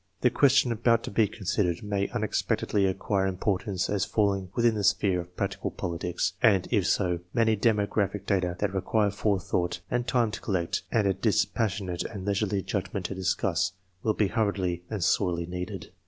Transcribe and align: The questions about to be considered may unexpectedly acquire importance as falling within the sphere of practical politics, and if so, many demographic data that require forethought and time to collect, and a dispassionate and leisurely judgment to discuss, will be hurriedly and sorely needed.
The 0.21 0.31
questions 0.31 0.71
about 0.71 1.03
to 1.03 1.11
be 1.11 1.27
considered 1.27 1.83
may 1.83 2.07
unexpectedly 2.07 2.87
acquire 2.87 3.27
importance 3.27 3.87
as 3.87 4.03
falling 4.03 4.49
within 4.55 4.73
the 4.73 4.83
sphere 4.83 5.21
of 5.21 5.37
practical 5.37 5.69
politics, 5.69 6.33
and 6.41 6.67
if 6.71 6.87
so, 6.87 7.19
many 7.35 7.55
demographic 7.55 8.25
data 8.25 8.55
that 8.57 8.73
require 8.73 9.11
forethought 9.11 9.79
and 9.91 10.07
time 10.07 10.31
to 10.31 10.41
collect, 10.41 10.81
and 10.91 11.05
a 11.05 11.13
dispassionate 11.13 12.01
and 12.01 12.25
leisurely 12.25 12.63
judgment 12.63 13.05
to 13.05 13.13
discuss, 13.13 13.73
will 14.01 14.15
be 14.15 14.29
hurriedly 14.29 14.81
and 14.89 15.03
sorely 15.03 15.45
needed. 15.45 15.91